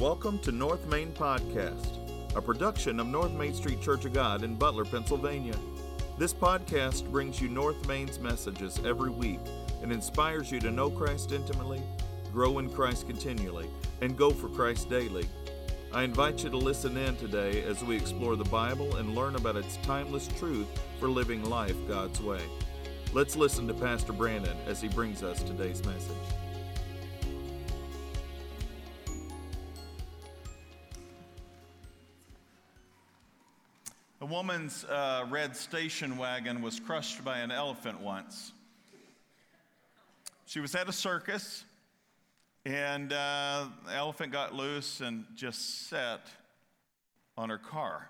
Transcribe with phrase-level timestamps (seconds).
[0.00, 1.98] Welcome to North Main Podcast,
[2.34, 5.54] a production of North Main Street Church of God in Butler, Pennsylvania.
[6.16, 9.40] This podcast brings you North Main's messages every week
[9.82, 11.82] and inspires you to know Christ intimately,
[12.32, 13.68] grow in Christ continually,
[14.00, 15.28] and go for Christ daily.
[15.92, 19.56] I invite you to listen in today as we explore the Bible and learn about
[19.56, 20.66] its timeless truth
[20.98, 22.40] for living life God's way.
[23.12, 26.16] Let's listen to Pastor Brandon as he brings us today's message.
[34.30, 38.52] Woman's uh, red station wagon was crushed by an elephant once.
[40.46, 41.64] She was at a circus,
[42.64, 46.20] and uh, the elephant got loose and just sat
[47.36, 48.08] on her car.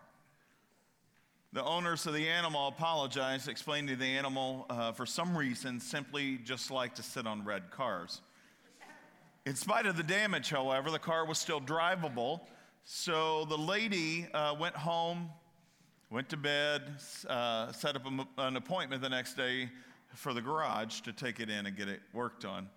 [1.53, 6.39] The owners of the animal apologized, explaining to the animal, uh, for some reason, simply
[6.45, 8.21] just like to sit on red cars.
[9.47, 12.41] In spite of the damage, however, the car was still drivable.
[12.85, 15.31] So the lady uh, went home,
[16.11, 16.83] went to bed,
[17.29, 19.71] uh, set up a, an appointment the next day
[20.15, 22.69] for the garage to take it in and get it worked on.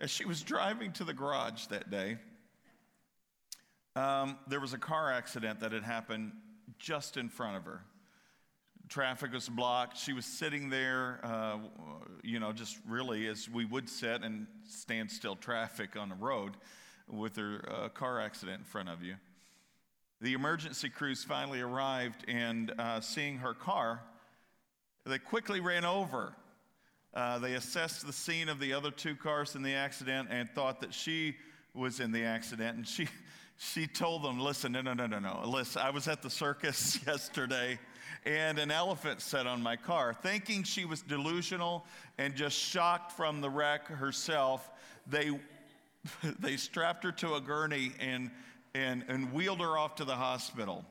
[0.00, 2.18] As she was driving to the garage that day,
[3.94, 6.32] um, there was a car accident that had happened
[6.78, 7.82] just in front of her.
[8.88, 9.98] Traffic was blocked.
[9.98, 11.58] She was sitting there, uh,
[12.22, 16.56] you know, just really as we would sit and stand still traffic on the road
[17.08, 19.16] with her uh, car accident in front of you.
[20.20, 24.02] The emergency crews finally arrived, and uh, seeing her car,
[25.06, 26.32] they quickly ran over.
[27.14, 30.80] Uh, they assessed the scene of the other two cars in the accident and thought
[30.80, 31.36] that she
[31.72, 32.76] was in the accident.
[32.76, 33.06] And she,
[33.58, 35.42] she told them, Listen, no, no, no, no, no.
[35.46, 37.78] Listen, I was at the circus yesterday
[38.26, 40.12] and an elephant sat on my car.
[40.12, 41.86] Thinking she was delusional
[42.18, 44.68] and just shocked from the wreck herself,
[45.06, 45.30] they,
[46.40, 48.32] they strapped her to a gurney and,
[48.74, 50.84] and, and wheeled her off to the hospital.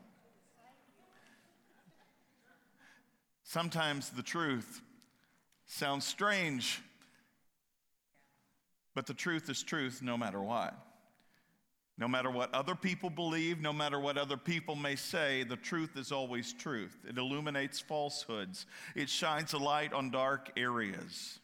[3.44, 4.82] Sometimes the truth
[5.66, 6.82] sounds strange,
[8.94, 10.76] but the truth is truth no matter what.
[12.00, 15.98] No matter what other people believe, no matter what other people may say, the truth
[15.98, 16.96] is always truth.
[17.08, 18.66] It illuminates falsehoods,
[18.96, 21.40] it shines a light on dark areas.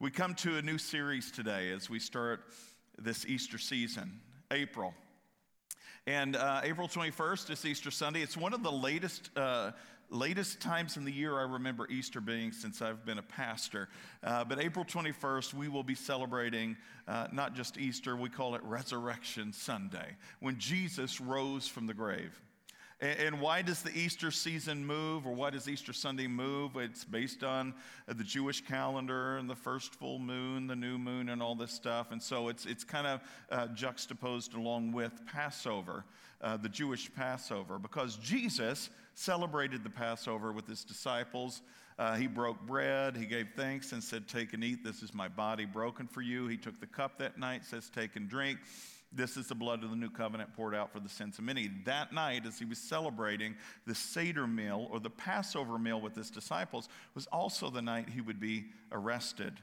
[0.00, 2.40] We come to a new series today as we start
[2.98, 4.20] this Easter season,
[4.50, 4.94] April.
[6.06, 8.22] And uh, April 21st is Easter Sunday.
[8.22, 9.72] It's one of the latest uh,
[10.10, 13.88] latest times in the year I remember Easter being since I've been a pastor.
[14.24, 18.62] Uh, but April 21st, we will be celebrating uh, not just Easter, we call it
[18.64, 22.40] Resurrection Sunday, when Jesus rose from the grave.
[23.00, 26.76] And why does the Easter season move, or why does Easter Sunday move?
[26.76, 27.72] It's based on
[28.06, 31.72] uh, the Jewish calendar and the first full moon, the new moon, and all this
[31.72, 32.12] stuff.
[32.12, 36.04] And so it's, it's kind of uh, juxtaposed along with Passover,
[36.42, 41.62] uh, the Jewish Passover, because Jesus celebrated the Passover with his disciples.
[41.98, 44.84] Uh, he broke bread, he gave thanks, and said, Take and eat.
[44.84, 46.48] This is my body broken for you.
[46.48, 48.58] He took the cup that night, says, Take and drink.
[49.12, 51.70] This is the blood of the new covenant poured out for the sins of many.
[51.84, 53.56] That night, as he was celebrating
[53.86, 58.20] the Seder meal or the Passover meal with his disciples, was also the night he
[58.20, 59.54] would be arrested,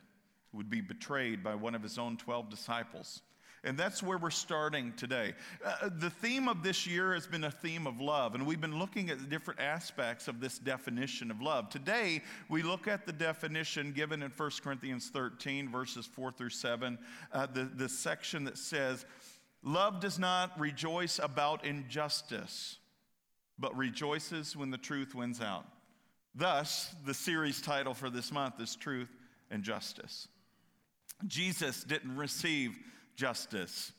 [0.51, 3.21] would be betrayed by one of his own 12 disciples.
[3.63, 5.33] And that's where we're starting today.
[5.65, 8.77] Uh, the theme of this year has been a theme of love, and we've been
[8.77, 11.69] looking at different aspects of this definition of love.
[11.69, 16.99] Today, we look at the definition given in 1 Corinthians 13, verses 4 through 7,
[17.33, 19.05] uh, the, the section that says,
[19.67, 22.77] Love does not rejoice about injustice,
[23.59, 25.65] but rejoices when the truth wins out.
[26.33, 29.09] Thus, the series title for this month is Truth
[29.51, 30.29] and Justice.
[31.25, 32.77] Jesus didn't receive
[33.17, 33.91] justice,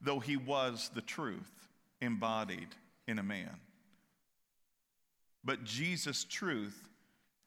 [0.00, 1.68] though he was the truth
[2.00, 2.74] embodied
[3.06, 3.60] in a man.
[5.44, 6.88] But Jesus' truth,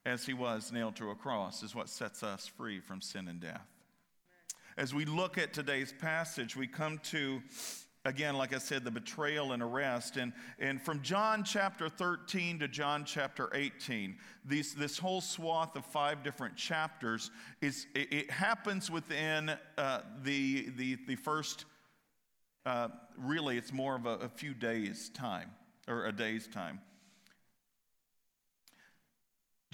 [0.06, 3.42] as he was nailed to a cross, is what sets us free from sin and
[3.42, 3.75] death.
[4.78, 7.42] As we look at today's passage, we come to,
[8.04, 10.18] again, like I said, the betrayal and arrest.
[10.18, 15.86] And, and from John chapter 13 to John chapter 18, these, this whole swath of
[15.86, 17.32] five different chapters,
[17.62, 21.64] is, it, it happens within uh, the, the, the first,
[22.66, 25.52] uh, really, it's more of a, a few days' time,
[25.88, 26.82] or a day's time.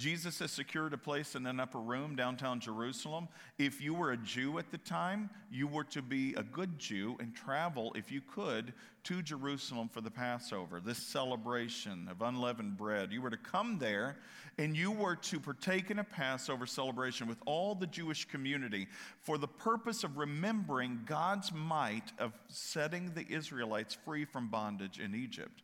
[0.01, 3.27] Jesus has secured a place in an upper room downtown Jerusalem.
[3.59, 7.15] If you were a Jew at the time, you were to be a good Jew
[7.19, 13.11] and travel, if you could, to Jerusalem for the Passover, this celebration of unleavened bread.
[13.11, 14.17] You were to come there
[14.57, 18.87] and you were to partake in a Passover celebration with all the Jewish community
[19.21, 25.13] for the purpose of remembering God's might of setting the Israelites free from bondage in
[25.13, 25.61] Egypt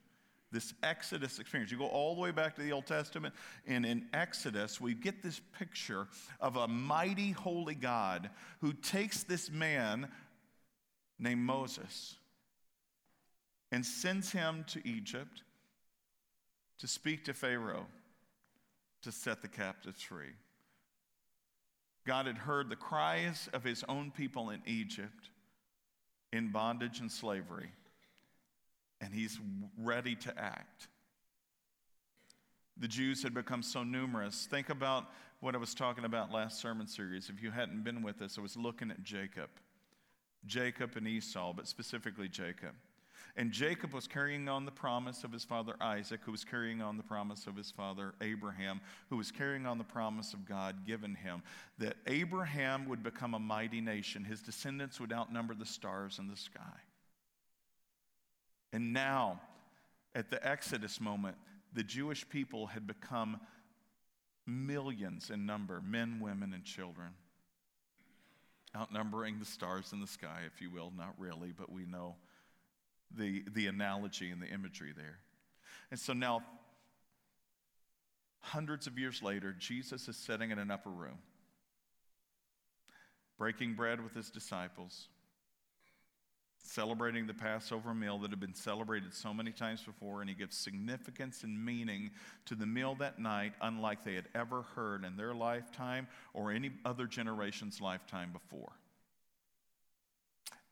[0.51, 1.71] this Exodus experience.
[1.71, 3.33] You go all the way back to the Old Testament,
[3.65, 6.07] and in Exodus, we get this picture
[6.39, 8.29] of a mighty, holy God
[8.59, 10.07] who takes this man
[11.19, 12.15] named Moses
[13.71, 15.43] and sends him to Egypt
[16.79, 17.87] to speak to Pharaoh
[19.01, 20.33] to set the captives free.
[22.05, 25.29] God had heard the cries of his own people in Egypt
[26.31, 27.69] in bondage and slavery
[29.01, 29.39] and he's
[29.77, 30.87] ready to act.
[32.77, 34.47] The Jews had become so numerous.
[34.49, 35.05] Think about
[35.39, 37.29] what I was talking about last sermon series.
[37.29, 39.49] If you hadn't been with us, I was looking at Jacob.
[40.45, 42.73] Jacob and Esau, but specifically Jacob.
[43.35, 46.97] And Jacob was carrying on the promise of his father Isaac, who was carrying on
[46.97, 51.13] the promise of his father Abraham, who was carrying on the promise of God given
[51.13, 51.43] him
[51.77, 54.23] that Abraham would become a mighty nation.
[54.23, 56.81] His descendants would outnumber the stars in the sky.
[58.77, 59.41] And now,
[60.13, 61.35] at the Exodus moment,
[61.73, 63.39] the Jewish people had become
[64.45, 67.07] millions in number men, women, and children,
[68.75, 70.93] outnumbering the stars in the sky, if you will.
[70.95, 72.17] Not really, but we know
[73.09, 75.17] the, the analogy and the imagery there.
[75.89, 76.43] And so now,
[78.41, 81.17] hundreds of years later, Jesus is sitting in an upper room,
[83.39, 85.07] breaking bread with his disciples
[86.67, 90.55] celebrating the Passover meal that had been celebrated so many times before, and he gives
[90.55, 92.11] significance and meaning
[92.45, 96.71] to the meal that night, unlike they had ever heard in their lifetime or any
[96.85, 98.71] other generation's lifetime before.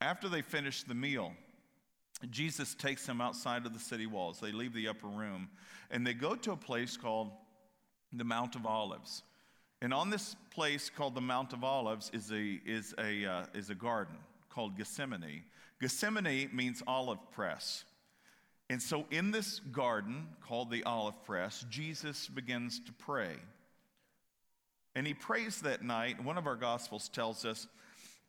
[0.02, 1.34] After they finish the meal,
[2.30, 4.40] Jesus takes them outside of the city walls.
[4.40, 5.50] They leave the upper room
[5.92, 7.32] and they go to a place called
[8.14, 9.24] the Mount of Olives.
[9.82, 13.70] And on this place called the Mount of Olives is a, is a, uh, is
[13.70, 14.16] a garden
[14.50, 15.44] called Gethsemane.
[15.82, 17.84] Gethsemane means olive press.
[18.70, 23.36] And so, in this garden called the olive press, Jesus begins to pray.
[24.96, 26.24] And he prays that night.
[26.24, 27.68] One of our gospels tells us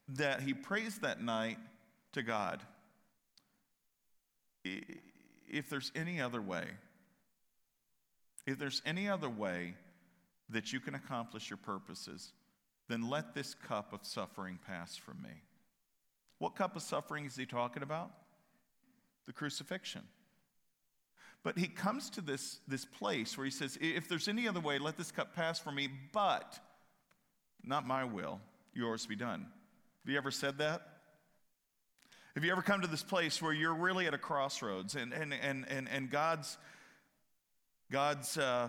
[0.08, 1.58] that he prays that night
[2.12, 2.62] to God.
[4.64, 6.64] If there's any other way,
[8.46, 9.74] if there's any other way
[10.50, 12.32] that you can accomplish your purposes,
[12.88, 15.42] then let this cup of suffering pass from me.
[16.38, 18.10] What cup of suffering is he talking about?
[19.26, 20.02] The crucifixion.
[21.42, 24.78] But he comes to this, this place where he says, If there's any other way,
[24.78, 26.58] let this cup pass from me, but
[27.62, 28.40] not my will,
[28.74, 29.46] yours be done.
[30.04, 30.82] Have you ever said that?
[32.34, 35.32] Have you ever come to this place where you're really at a crossroads and, and,
[35.32, 36.58] and, and, and God's,
[37.90, 38.68] God's uh,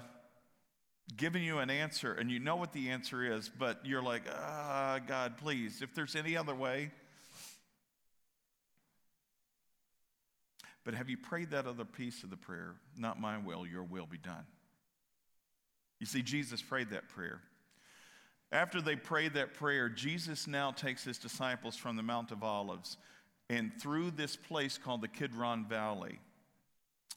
[1.16, 5.00] giving you an answer and you know what the answer is, but you're like, ah,
[5.06, 6.92] God, please, if there's any other way,
[10.88, 12.76] But have you prayed that other piece of the prayer?
[12.96, 14.46] Not my will, your will be done.
[16.00, 17.42] You see, Jesus prayed that prayer.
[18.54, 22.96] After they prayed that prayer, Jesus now takes his disciples from the Mount of Olives
[23.50, 26.22] and through this place called the Kidron Valley.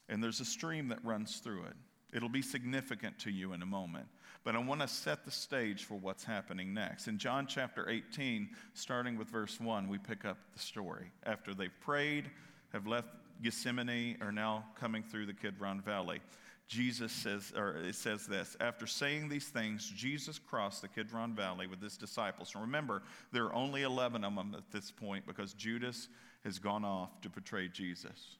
[0.09, 1.77] And there's a stream that runs through it.
[2.13, 4.07] It'll be significant to you in a moment.
[4.43, 7.07] But I want to set the stage for what's happening next.
[7.07, 11.09] In John chapter 18, starting with verse 1, we pick up the story.
[11.25, 12.29] After they've prayed,
[12.73, 16.19] have left Gethsemane are now coming through the Kidron Valley.
[16.67, 21.67] Jesus says, or it says this after saying these things, Jesus crossed the Kidron Valley
[21.67, 22.51] with his disciples.
[22.53, 26.07] And remember, there are only 11 of them at this point because Judas
[26.45, 28.37] has gone off to betray Jesus.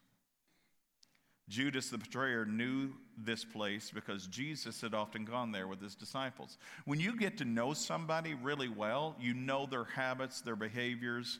[1.48, 6.56] Judas the betrayer knew this place because Jesus had often gone there with his disciples.
[6.86, 11.38] When you get to know somebody really well, you know their habits, their behaviors,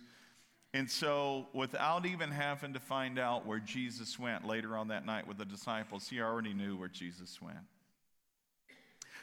[0.74, 5.26] and so, without even having to find out where Jesus went later on that night
[5.26, 7.58] with the disciples, he already knew where Jesus went.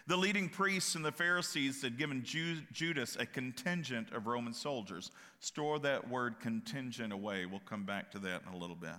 [0.05, 5.11] The leading priests and the Pharisees had given Judas a contingent of Roman soldiers.
[5.39, 7.45] Store that word contingent away.
[7.45, 8.95] We'll come back to that in a little bit.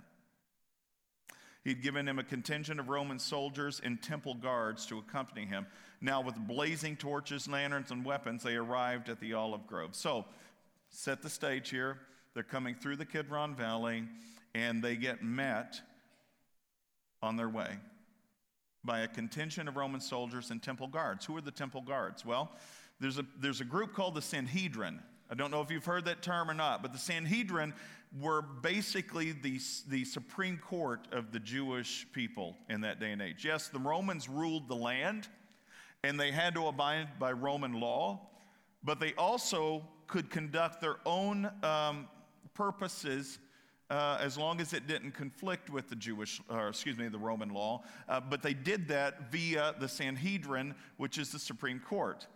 [1.64, 5.66] He'd given him a contingent of Roman soldiers and temple guards to accompany him.
[6.00, 9.94] Now, with blazing torches, lanterns, and weapons, they arrived at the olive grove.
[9.94, 10.24] So,
[10.88, 11.98] set the stage here.
[12.40, 14.04] They're coming through the Kidron Valley
[14.54, 15.78] and they get met
[17.20, 17.76] on their way.
[18.82, 21.26] by a contingent of Roman soldiers and temple guards.
[21.26, 22.24] Who are the temple guards?
[22.24, 22.50] Well,
[22.98, 25.00] there's a, there's a group called the Sanhedrin.
[25.30, 27.74] I don't know if you've heard that term or not, but the Sanhedrin
[28.18, 33.44] were basically the, the supreme court of the Jewish people in that day and age.
[33.44, 35.28] Yes, the Romans ruled the land
[36.02, 38.30] and they had to abide by Roman law,
[38.82, 42.08] but they also could conduct their own um,
[42.60, 43.38] purposes
[43.88, 47.48] uh, as long as it didn't conflict with the Jewish, or excuse me, the Roman
[47.48, 47.82] law.
[48.06, 52.26] Uh, but they did that via the Sanhedrin, which is the Supreme Court.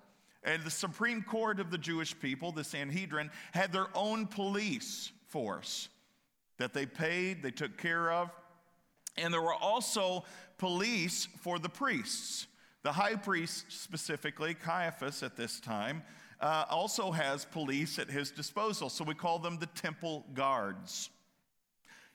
[0.43, 5.91] And the Supreme Court of the Jewish people, the Sanhedrin, had their own police force
[6.57, 8.31] that they paid, they took care of.
[9.19, 10.25] And there were also
[10.57, 12.47] police for the priests.
[12.83, 16.03] The high priest, specifically, Caiaphas at this time,
[16.45, 18.91] uh, also has police at his disposal.
[18.91, 21.09] So we call them the temple guards.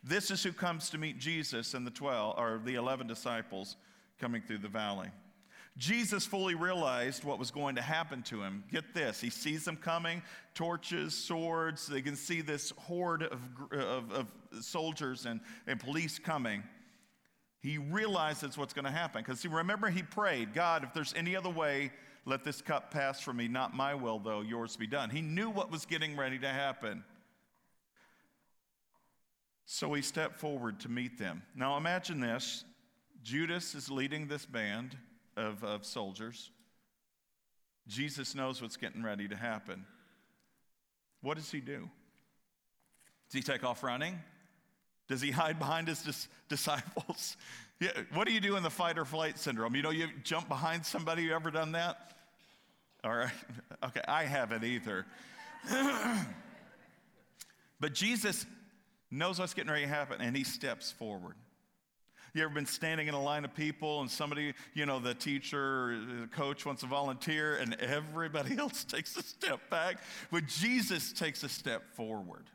[0.04, 3.76] This is who comes to meet Jesus and the 12 or the 11 disciples
[4.20, 5.08] coming through the valley.
[5.78, 8.64] Jesus fully realized what was going to happen to him.
[8.72, 10.22] Get this, he sees them coming,
[10.54, 11.88] torches, swords.
[11.88, 14.28] They can see this horde of, of, of
[14.62, 16.62] soldiers and, and police coming.
[17.62, 21.50] He realizes what's going to happen because remember, he prayed, God, if there's any other
[21.50, 21.92] way,
[22.30, 23.48] let this cup pass from me.
[23.48, 25.10] Not my will, though, yours be done.
[25.10, 27.04] He knew what was getting ready to happen.
[29.66, 31.44] So he stepped forward to meet them.
[31.56, 32.64] Now imagine this
[33.22, 34.98] Judas is leading this band
[35.36, 36.52] of, of soldiers.
[37.88, 39.86] Jesus knows what's getting ready to happen.
[41.22, 41.90] What does he do?
[43.30, 44.20] Does he take off running?
[45.08, 47.36] Does he hide behind his dis- disciples?
[47.80, 49.76] yeah, what do you do in the fight or flight syndrome?
[49.76, 51.24] You know, you jump behind somebody.
[51.24, 52.19] You ever done that?
[53.04, 53.32] All right.
[53.82, 55.06] Okay, I haven't either.
[57.80, 58.46] but Jesus
[59.10, 61.36] knows what's getting ready to happen, and he steps forward.
[62.34, 65.98] You ever been standing in a line of people and somebody, you know, the teacher
[66.22, 69.98] the coach wants to volunteer and everybody else takes a step back?
[70.30, 72.46] But Jesus takes a step forward.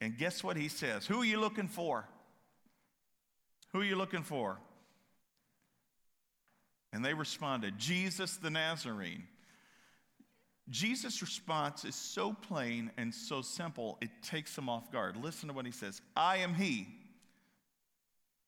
[0.00, 1.06] And guess what he says?
[1.06, 2.08] Who are you looking for?
[3.72, 4.58] Who are you looking for?
[6.94, 9.24] And they responded, Jesus the Nazarene.
[10.70, 15.16] Jesus' response is so plain and so simple, it takes them off guard.
[15.16, 16.86] Listen to what he says I am he.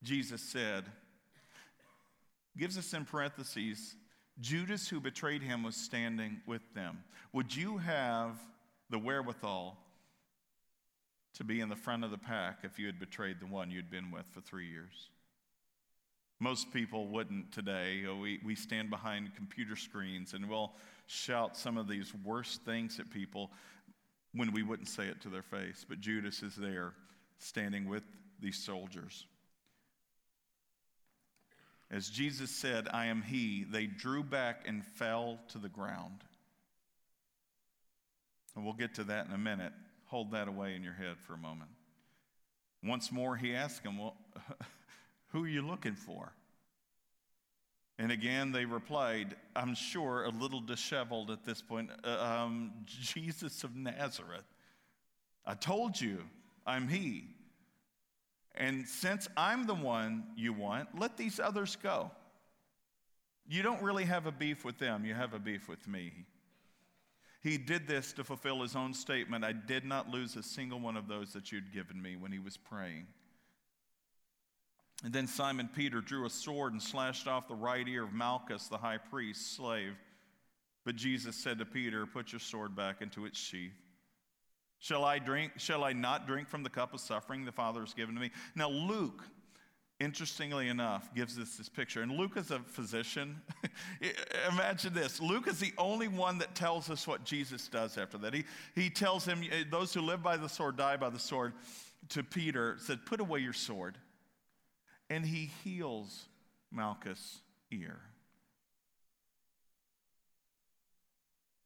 [0.02, 0.84] Jesus said,
[2.56, 3.96] gives us in parentheses,
[4.40, 6.98] Judas, who betrayed him, was standing with them.
[7.32, 8.38] Would you have
[8.90, 9.76] the wherewithal
[11.34, 13.90] to be in the front of the pack if you had betrayed the one you'd
[13.90, 15.10] been with for three years?
[16.38, 18.04] Most people wouldn't today.
[18.08, 20.72] Uh, we, we stand behind computer screens and we'll
[21.06, 23.50] shout some of these worst things at people
[24.34, 25.86] when we wouldn't say it to their face.
[25.88, 26.92] But Judas is there
[27.38, 28.02] standing with
[28.40, 29.24] these soldiers.
[31.90, 36.24] As Jesus said, I am he, they drew back and fell to the ground.
[38.54, 39.72] And we'll get to that in a minute.
[40.06, 41.70] Hold that away in your head for a moment.
[42.82, 44.16] Once more, he asked them, Well,
[45.36, 46.32] who are you looking for?
[47.98, 53.62] And again, they replied, I'm sure a little disheveled at this point, uh, um, Jesus
[53.62, 54.46] of Nazareth.
[55.44, 56.22] I told you,
[56.66, 57.24] I'm he.
[58.54, 62.10] And since I'm the one you want, let these others go.
[63.46, 66.12] You don't really have a beef with them, you have a beef with me.
[67.42, 70.96] He did this to fulfill his own statement I did not lose a single one
[70.96, 73.06] of those that you'd given me when he was praying.
[75.04, 78.68] And then Simon Peter drew a sword and slashed off the right ear of Malchus,
[78.68, 79.94] the high priest's slave.
[80.84, 83.72] But Jesus said to Peter, Put your sword back into its sheath.
[84.78, 85.52] Shall I drink?
[85.56, 88.30] Shall I not drink from the cup of suffering the Father has given to me?
[88.54, 89.24] Now, Luke,
[90.00, 92.02] interestingly enough, gives us this picture.
[92.02, 93.40] And Luke is a physician.
[94.52, 98.32] Imagine this Luke is the only one that tells us what Jesus does after that.
[98.32, 101.52] He, he tells him, Those who live by the sword die by the sword.
[102.10, 103.98] To Peter, said, Put away your sword.
[105.08, 106.26] And he heals
[106.70, 107.98] Malchus' ear.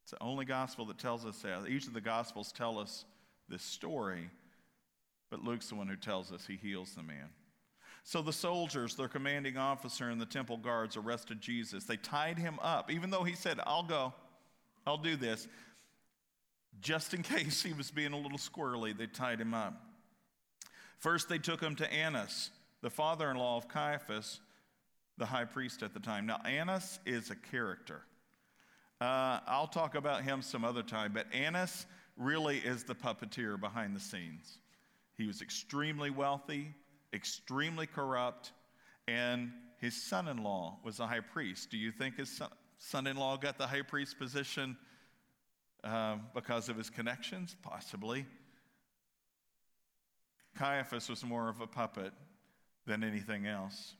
[0.03, 1.69] It's the only gospel that tells us that.
[1.69, 3.05] Each of the gospels tell us
[3.49, 4.29] this story,
[5.31, 7.29] but Luke's the one who tells us he heals the man.
[8.03, 11.85] So the soldiers, their commanding officer, and the temple guards arrested Jesus.
[11.85, 14.13] They tied him up, even though he said, I'll go,
[14.87, 15.47] I'll do this.
[16.81, 19.81] Just in case he was being a little squirrely, they tied him up.
[20.99, 22.51] First, they took him to Annas,
[22.83, 24.41] the father in law of Caiaphas,
[25.19, 26.27] the high priest at the time.
[26.27, 28.03] Now, Annas is a character.
[29.01, 33.95] Uh, I'll talk about him some other time, but Annas really is the puppeteer behind
[33.95, 34.59] the scenes.
[35.17, 36.75] He was extremely wealthy,
[37.13, 38.53] extremely corrupt,
[39.09, 41.71] and his son in law was a high priest.
[41.71, 42.41] Do you think his
[42.79, 44.77] son in law got the high priest position
[45.83, 47.57] uh, because of his connections?
[47.63, 48.27] Possibly.
[50.57, 52.13] Caiaphas was more of a puppet
[52.91, 53.95] than anything else.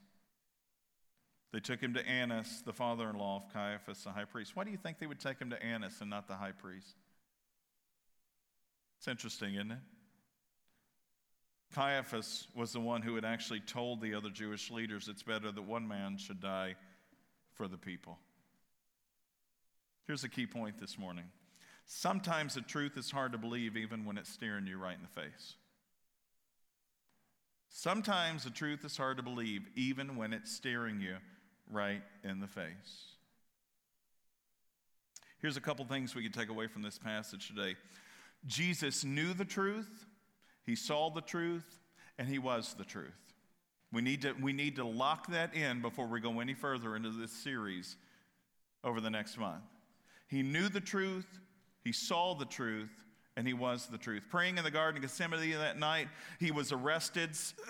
[1.53, 4.53] They took him to Annas, the father in law of Caiaphas, the high priest.
[4.53, 6.97] Why do you think they would take him to Annas and not the high priest?
[8.97, 9.77] It's interesting, isn't it?
[11.73, 15.61] Caiaphas was the one who had actually told the other Jewish leaders it's better that
[15.61, 16.75] one man should die
[17.53, 18.19] for the people.
[20.05, 21.25] Here's a key point this morning.
[21.85, 25.21] Sometimes the truth is hard to believe even when it's staring you right in the
[25.21, 25.55] face.
[27.73, 31.15] Sometimes the truth is hard to believe even when it's staring you
[31.71, 33.15] right in the face.
[35.41, 37.75] Here's a couple things we can take away from this passage today.
[38.45, 40.05] Jesus knew the truth,
[40.65, 41.79] he saw the truth,
[42.19, 43.33] and he was the truth.
[43.93, 47.09] We need to, we need to lock that in before we go any further into
[47.09, 47.95] this series
[48.83, 49.63] over the next month.
[50.27, 51.39] He knew the truth,
[51.83, 52.91] he saw the truth,
[53.37, 54.23] and he was the truth.
[54.29, 56.07] Praying in the Garden of Gethsemane that night,
[56.39, 57.31] he was arrested.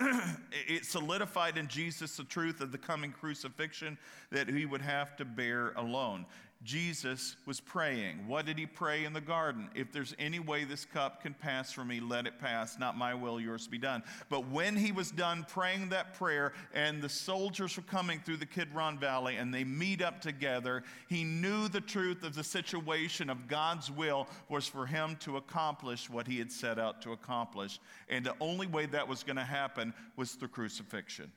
[0.68, 3.96] it solidified in Jesus the truth of the coming crucifixion
[4.30, 6.26] that he would have to bear alone.
[6.64, 8.28] Jesus was praying.
[8.28, 9.68] What did he pray in the garden?
[9.74, 12.78] If there's any way this cup can pass from me, let it pass.
[12.78, 14.02] Not my will, yours be done.
[14.28, 18.46] But when he was done praying that prayer and the soldiers were coming through the
[18.46, 23.48] Kidron Valley and they meet up together, he knew the truth of the situation of
[23.48, 27.80] God's will was for him to accomplish what he had set out to accomplish.
[28.08, 31.32] And the only way that was going to happen was through crucifixion.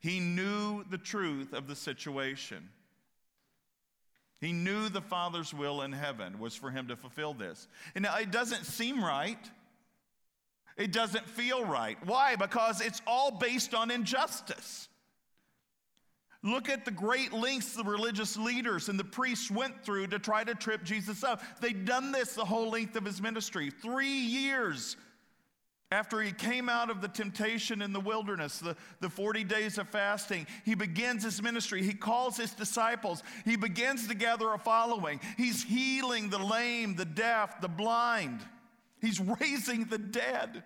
[0.00, 2.68] He knew the truth of the situation.
[4.40, 7.66] He knew the Father's will in heaven was for him to fulfill this.
[7.94, 9.38] And it doesn't seem right.
[10.76, 11.98] It doesn't feel right.
[12.06, 12.36] Why?
[12.36, 14.88] Because it's all based on injustice.
[16.44, 20.44] Look at the great lengths the religious leaders and the priests went through to try
[20.44, 21.42] to trip Jesus up.
[21.60, 23.70] They'd done this the whole length of his ministry.
[23.70, 24.96] Three years
[25.90, 29.88] after he came out of the temptation in the wilderness, the, the 40 days of
[29.88, 31.82] fasting, he begins his ministry.
[31.82, 33.22] He calls his disciples.
[33.46, 35.18] He begins to gather a following.
[35.38, 38.40] He's healing the lame, the deaf, the blind.
[39.00, 40.62] He's raising the dead.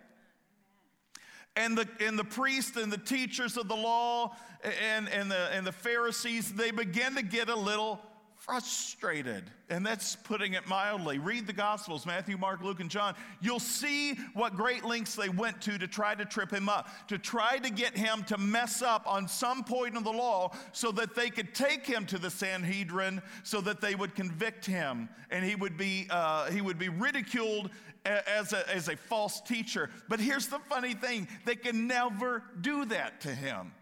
[1.54, 4.35] And the, and the priests and the teachers of the law
[4.82, 8.00] and, and, the, and the Pharisees, they begin to get a little
[8.44, 9.44] frustrated.
[9.70, 11.18] And that's putting it mildly.
[11.18, 13.14] Read the Gospels Matthew, Mark, Luke, and John.
[13.40, 17.18] You'll see what great lengths they went to to try to trip him up, to
[17.18, 21.14] try to get him to mess up on some point of the law so that
[21.14, 25.55] they could take him to the Sanhedrin so that they would convict him and he
[25.55, 27.70] would be, uh, he would be ridiculed
[28.05, 29.88] as a, as a false teacher.
[30.09, 33.72] But here's the funny thing they can never do that to him.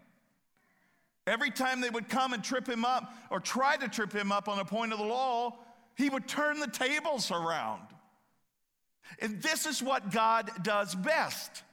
[1.27, 4.47] Every time they would come and trip him up or try to trip him up
[4.47, 5.57] on a point of the law,
[5.95, 7.83] he would turn the tables around.
[9.19, 11.63] And this is what God does best.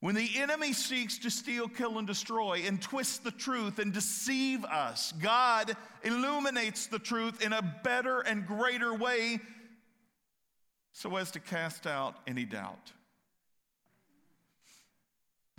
[0.00, 4.64] When the enemy seeks to steal, kill, and destroy, and twist the truth and deceive
[4.64, 9.40] us, God illuminates the truth in a better and greater way
[10.92, 12.92] so as to cast out any doubt.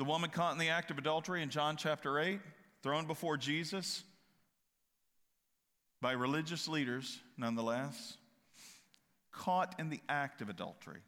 [0.01, 2.39] The woman caught in the act of adultery in John chapter 8,
[2.81, 4.01] thrown before Jesus
[6.01, 8.17] by religious leaders, nonetheless,
[9.31, 11.01] caught in the act of adultery,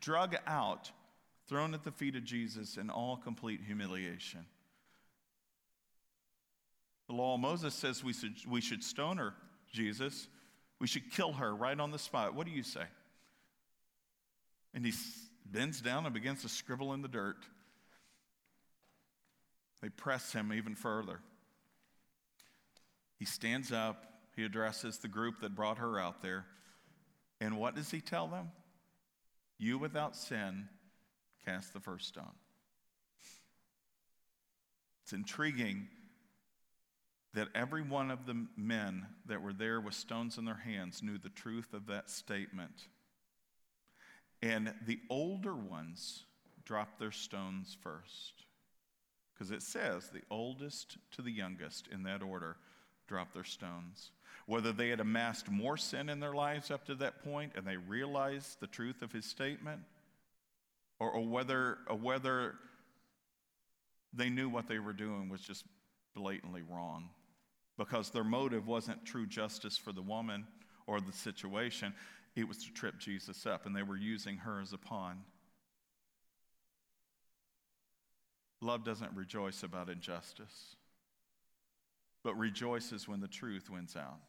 [0.00, 0.90] drug out,
[1.46, 4.46] thrown at the feet of Jesus in all complete humiliation.
[7.08, 9.34] The law of Moses says we should, we should stone her,
[9.70, 10.26] Jesus.
[10.80, 12.34] We should kill her right on the spot.
[12.34, 12.84] What do you say?
[14.72, 14.94] And he
[15.44, 17.44] bends down and begins to scribble in the dirt.
[19.82, 21.20] They press him even further.
[23.18, 26.46] He stands up, he addresses the group that brought her out there.
[27.40, 28.50] And what does he tell them?
[29.58, 30.68] You without sin
[31.44, 32.34] cast the first stone.
[35.02, 35.88] It's intriguing
[37.34, 41.18] that every one of the men that were there with stones in their hands knew
[41.18, 42.88] the truth of that statement.
[44.42, 46.24] And the older ones
[46.64, 48.46] dropped their stones first.
[49.36, 52.56] Because it says the oldest to the youngest in that order
[53.06, 54.10] dropped their stones.
[54.46, 57.76] Whether they had amassed more sin in their lives up to that point and they
[57.76, 59.80] realized the truth of his statement,
[60.98, 62.54] or, or whether, or whether
[64.12, 65.64] they knew what they were doing was just
[66.14, 67.10] blatantly wrong
[67.76, 70.46] because their motive wasn't true justice for the woman
[70.86, 71.92] or the situation,
[72.34, 75.18] it was to trip Jesus up, and they were using her as a pawn.
[78.60, 80.76] Love doesn't rejoice about injustice,
[82.22, 84.20] but rejoices when the truth wins out.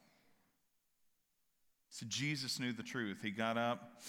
[1.90, 3.20] So Jesus knew the truth.
[3.22, 4.02] He got up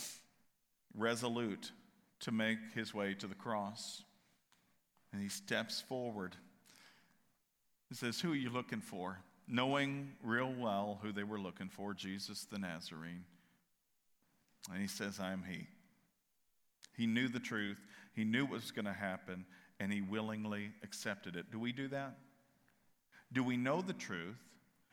[0.95, 1.73] resolute
[2.21, 4.03] to make his way to the cross.
[5.13, 6.37] And he steps forward.
[7.89, 9.19] He says, Who are you looking for?
[9.47, 13.25] Knowing real well who they were looking for, Jesus the Nazarene.
[14.71, 15.67] And he says, I am he.
[16.97, 17.81] He knew the truth,
[18.15, 19.47] he knew what was going to happen,
[19.81, 21.51] and he willingly accepted it.
[21.51, 22.17] Do we do that?
[23.33, 24.39] Do we know the truth,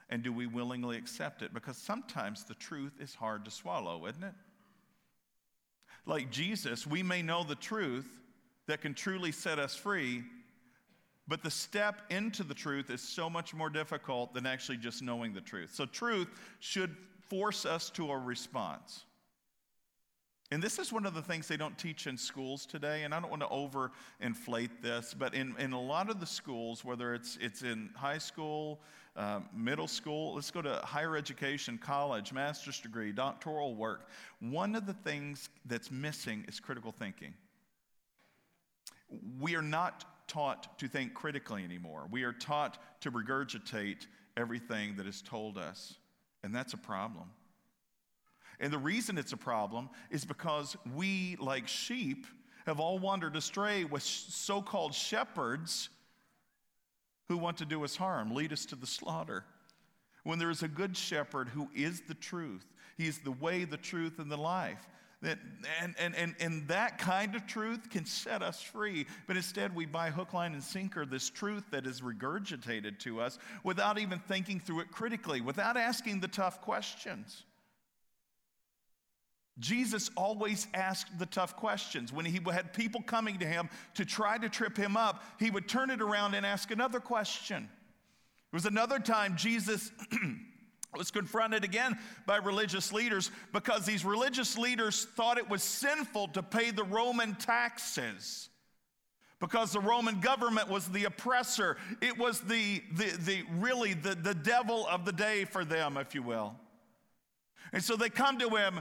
[0.10, 1.54] and do we willingly accept it?
[1.54, 4.34] Because sometimes the truth is hard to swallow, isn't it?
[6.06, 8.08] Like Jesus, we may know the truth
[8.68, 10.24] that can truly set us free,
[11.28, 15.34] but the step into the truth is so much more difficult than actually just knowing
[15.34, 15.74] the truth.
[15.74, 16.28] So, truth
[16.60, 16.96] should
[17.30, 19.06] force us to a response.
[20.52, 23.20] And this is one of the things they don't teach in schools today, and I
[23.20, 27.38] don't want to overinflate this, but in, in a lot of the schools, whether it's,
[27.42, 28.80] it's in high school,
[29.16, 34.86] uh, middle school, let's go to higher education, college, master's degree, doctoral work, one of
[34.86, 37.34] the things that's missing is critical thinking.
[39.40, 42.08] We are not taught to think critically anymore.
[42.12, 44.06] We are taught to regurgitate
[44.38, 45.96] everything that is told us,
[46.44, 47.32] and that's a problem.
[48.60, 52.26] And the reason it's a problem is because we, like sheep,
[52.66, 55.90] have all wandered astray with so called shepherds
[57.28, 59.44] who want to do us harm, lead us to the slaughter.
[60.24, 62.66] When there is a good shepherd who is the truth,
[62.98, 64.88] he's the way, the truth, and the life.
[65.22, 65.40] That,
[65.82, 69.08] and, and, and, and that kind of truth can set us free.
[69.28, 73.40] But instead, we buy hook, line, and sinker this truth that is regurgitated to us
[73.64, 77.44] without even thinking through it critically, without asking the tough questions.
[79.60, 82.12] Jesus always asked the tough questions.
[82.12, 85.70] When he had people coming to him to try to trip him up, he would
[85.70, 87.70] turn it around and ask another question.
[88.52, 89.92] There was another time Jesus
[90.98, 96.44] was confronted again by religious leaders because these religious leaders thought it was sinful to
[96.44, 98.50] pay the Roman taxes
[99.40, 101.78] because the Roman government was the oppressor.
[102.02, 106.16] It was the, the, the really the, the devil of the day for them, if
[106.16, 106.56] you will.
[107.74, 108.80] And so they come to him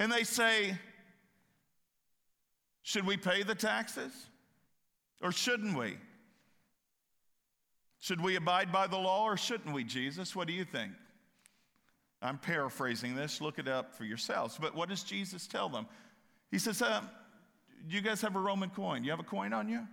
[0.00, 0.76] and they say,
[2.82, 4.12] Should we pay the taxes
[5.22, 5.98] or shouldn't we?
[8.00, 10.34] Should we abide by the law or shouldn't we, Jesus?
[10.34, 10.92] What do you think?
[12.22, 14.58] I'm paraphrasing this, look it up for yourselves.
[14.60, 15.86] But what does Jesus tell them?
[16.50, 17.02] He says, uh,
[17.86, 19.04] Do you guys have a Roman coin?
[19.04, 19.86] You have a coin on you?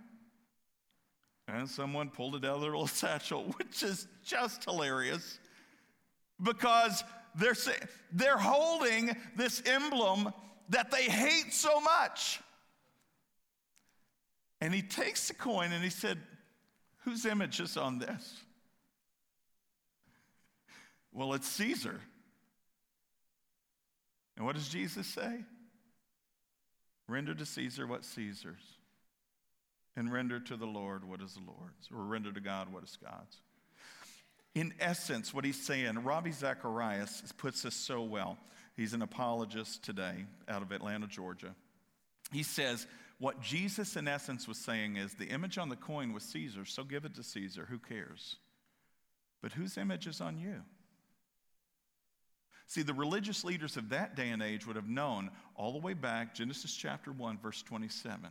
[1.48, 5.38] And someone pulled it out of their little satchel, which is just hilarious
[6.42, 7.54] because they're,
[8.12, 10.32] they're holding this emblem
[10.70, 12.40] that they hate so much.
[14.60, 16.18] And he takes the coin and he said,
[17.04, 18.42] Whose image is on this?
[21.12, 22.00] Well, it's Caesar.
[24.36, 25.44] And what does Jesus say?
[27.06, 28.76] Render to Caesar what Caesar's,
[29.96, 32.98] and render to the Lord what is the Lord's, or render to God what is
[33.02, 33.38] God's.
[34.54, 38.38] In essence, what he's saying, Ravi Zacharias puts this so well.
[38.76, 41.54] He's an apologist today out of Atlanta, Georgia.
[42.32, 42.86] He says,
[43.18, 46.84] what Jesus, in essence, was saying is the image on the coin was Caesar, so
[46.84, 47.66] give it to Caesar.
[47.68, 48.36] Who cares?
[49.42, 50.62] But whose image is on you?
[52.66, 55.94] See, the religious leaders of that day and age would have known all the way
[55.94, 58.28] back, Genesis chapter 1, verse 27.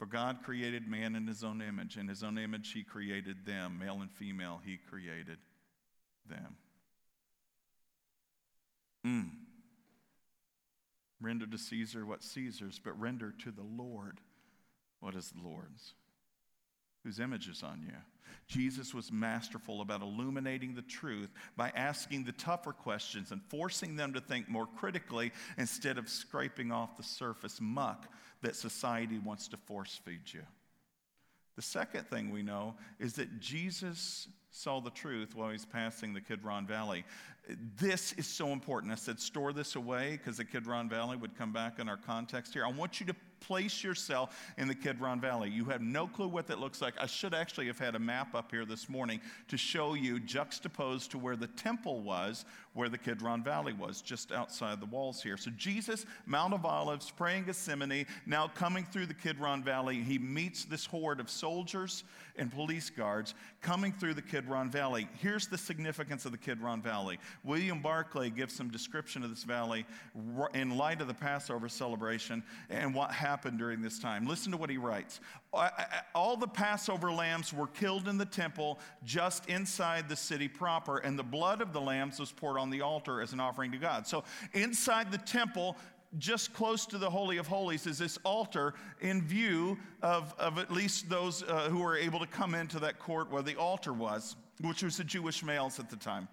[0.00, 1.98] For God created man in his own image.
[1.98, 3.78] In his own image, he created them.
[3.78, 5.36] Male and female, he created
[6.26, 6.56] them.
[9.06, 9.28] Mm.
[11.20, 14.22] Render to Caesar what Caesar's, but render to the Lord
[15.00, 15.92] what is the Lord's.
[17.04, 17.92] Whose image is on you?
[18.46, 24.12] Jesus was masterful about illuminating the truth by asking the tougher questions and forcing them
[24.12, 29.56] to think more critically instead of scraping off the surface muck that society wants to
[29.56, 30.42] force feed you.
[31.56, 36.20] The second thing we know is that Jesus saw the truth while he's passing the
[36.20, 37.04] Kidron Valley.
[37.78, 38.92] This is so important.
[38.92, 42.52] I said, store this away because the Kidron Valley would come back in our context
[42.52, 42.64] here.
[42.64, 45.50] I want you to place yourself in the Kidron Valley.
[45.50, 46.94] You have no clue what that looks like.
[47.00, 51.10] I should actually have had a map up here this morning to show you juxtaposed
[51.12, 55.36] to where the temple was, where the Kidron Valley was, just outside the walls here.
[55.36, 60.64] So Jesus, Mount of Olives, praying Gethsemane, now coming through the Kidron Valley, he meets
[60.64, 62.04] this horde of soldiers
[62.40, 65.06] and police guards coming through the Kidron Valley.
[65.18, 67.18] Here's the significance of the Kidron Valley.
[67.44, 69.86] William Barclay gives some description of this valley
[70.54, 74.26] in light of the Passover celebration and what happened during this time.
[74.26, 75.20] Listen to what he writes.
[76.14, 81.18] All the Passover lambs were killed in the temple just inside the city proper, and
[81.18, 84.06] the blood of the lambs was poured on the altar as an offering to God.
[84.06, 84.24] So,
[84.54, 85.76] inside the temple,
[86.18, 90.70] just close to the Holy of Holies is this altar in view of, of at
[90.70, 94.36] least those uh, who were able to come into that court where the altar was,
[94.60, 96.28] which was the Jewish males at the time.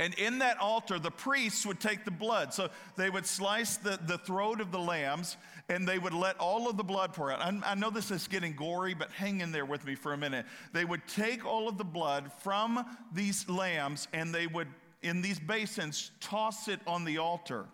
[0.00, 2.54] And in that altar, the priests would take the blood.
[2.54, 5.36] So they would slice the, the throat of the lambs
[5.68, 7.40] and they would let all of the blood pour out.
[7.40, 10.16] I, I know this is getting gory, but hang in there with me for a
[10.16, 10.46] minute.
[10.72, 14.68] They would take all of the blood from these lambs and they would,
[15.02, 17.66] in these basins, toss it on the altar.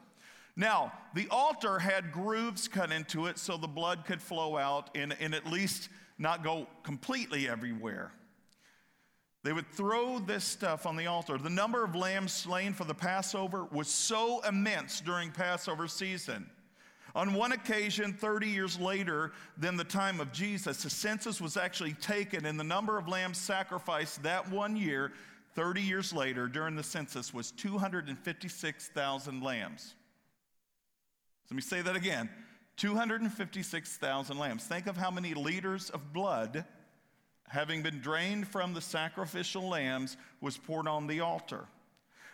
[0.59, 5.17] Now, the altar had grooves cut into it so the blood could flow out and,
[5.21, 8.11] and at least not go completely everywhere.
[9.45, 11.39] They would throw this stuff on the altar.
[11.39, 16.51] The number of lambs slain for the Passover was so immense during Passover season.
[17.15, 21.93] On one occasion, 30 years later than the time of Jesus, the census was actually
[21.95, 25.13] taken, and the number of lambs sacrificed that one year,
[25.55, 29.95] 30 years later, during the census, was 256,000 lambs.
[31.51, 32.29] Let me say that again
[32.77, 34.65] 256,000 lambs.
[34.65, 36.65] Think of how many liters of blood,
[37.49, 41.67] having been drained from the sacrificial lambs, was poured on the altar.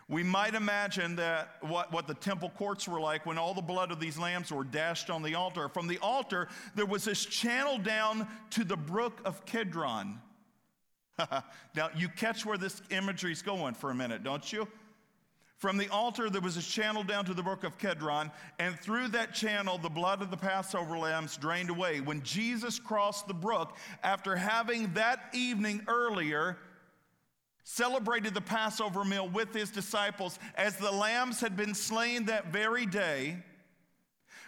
[0.07, 3.91] We might imagine that what, what the temple courts were like when all the blood
[3.91, 5.71] of these lambs were dashed on the altar.
[5.71, 10.19] From the altar, there was this channel down to the brook of Kedron.
[11.75, 14.69] now, you catch where this imagery is going for a minute, don't you?
[15.59, 19.09] From the altar, there was a channel down to the brook of Kedron, and through
[19.09, 22.01] that channel, the blood of the Passover lambs drained away.
[22.01, 26.59] When Jesus crossed the brook, after having that evening earlier
[27.63, 32.85] celebrated the Passover meal with his disciples, as the lambs had been slain that very
[32.85, 33.43] day,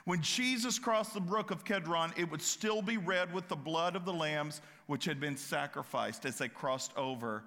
[0.04, 3.96] when Jesus crossed the brook of Kedron, it would still be red with the blood
[3.96, 7.42] of the lambs which had been sacrificed as they crossed over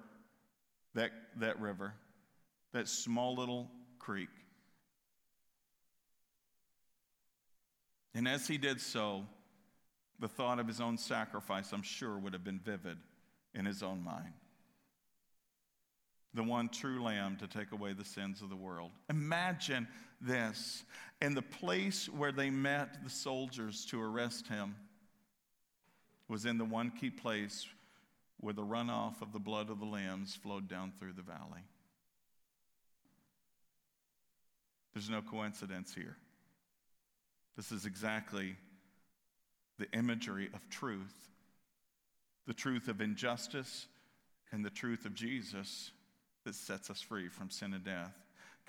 [0.94, 1.94] that, that river
[2.72, 4.28] that small little creek.
[8.14, 9.24] And as he did so,
[10.18, 12.98] the thought of his own sacrifice, I'm sure, would have been vivid
[13.54, 14.32] in his own mind.
[16.34, 18.92] The one true lamb to take away the sins of the world.
[19.08, 19.88] Imagine
[20.20, 20.84] this.
[21.20, 24.76] And the place where they met the soldiers to arrest him
[26.28, 27.66] was in the one key place
[28.38, 31.62] where the runoff of the blood of the lambs flowed down through the valley.
[34.92, 36.16] There's no coincidence here.
[37.56, 38.56] This is exactly
[39.78, 41.30] the imagery of truth
[42.46, 43.86] the truth of injustice
[44.50, 45.92] and the truth of Jesus
[46.44, 48.12] that sets us free from sin and death.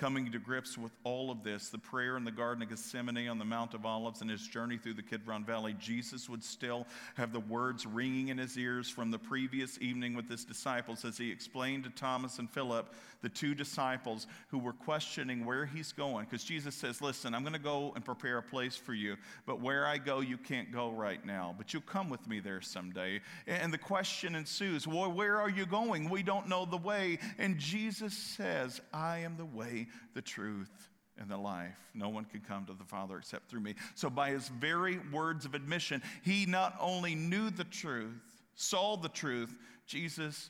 [0.01, 3.37] Coming to grips with all of this, the prayer in the Garden of Gethsemane on
[3.37, 7.31] the Mount of Olives and his journey through the Kidron Valley, Jesus would still have
[7.31, 11.29] the words ringing in his ears from the previous evening with his disciples as he
[11.29, 16.25] explained to Thomas and Philip, the two disciples who were questioning where he's going.
[16.25, 19.61] Because Jesus says, Listen, I'm going to go and prepare a place for you, but
[19.61, 21.53] where I go, you can't go right now.
[21.55, 23.21] But you'll come with me there someday.
[23.45, 26.09] And the question ensues, Well, where are you going?
[26.09, 27.19] We don't know the way.
[27.37, 31.77] And Jesus says, I am the way the truth, and the life.
[31.93, 33.75] No one can come to the Father except through me.
[33.95, 39.09] So, by his very words of admission, he not only knew the truth, saw the
[39.09, 39.53] truth,
[39.85, 40.49] Jesus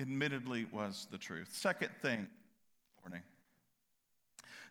[0.00, 1.50] admittedly was the truth.
[1.52, 2.26] Second thing,
[3.02, 3.22] morning.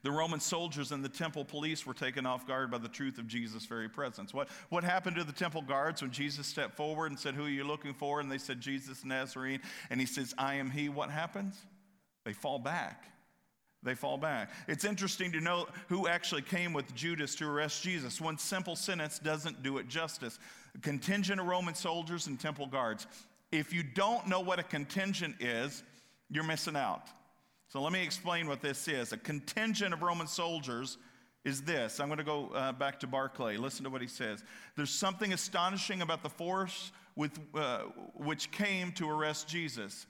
[0.01, 3.27] The Roman soldiers and the temple police were taken off guard by the truth of
[3.27, 4.33] Jesus' very presence.
[4.33, 7.49] What, what happened to the temple guards when Jesus stepped forward and said, Who are
[7.49, 8.21] you looking for?
[8.21, 9.59] And they said, Jesus Nazarene.
[9.89, 10.88] And he says, I am he.
[10.88, 11.57] What happens?
[12.23, 13.09] They fall back
[13.81, 14.51] they fall back.
[14.67, 18.19] It's interesting to know who actually came with Judas to arrest Jesus.
[18.19, 20.37] One simple sentence doesn't do it justice.
[20.75, 23.07] A contingent of Roman soldiers and temple guards.
[23.51, 25.83] If you don't know what a contingent is,
[26.29, 27.07] you're missing out.
[27.69, 29.13] So let me explain what this is.
[29.13, 30.97] A contingent of Roman soldiers
[31.45, 31.99] is this.
[31.99, 33.57] I'm going to go uh, back to Barclay.
[33.57, 34.43] Listen to what he says.
[34.75, 37.83] There's something astonishing about the force with, uh,
[38.15, 40.05] which came to arrest Jesus.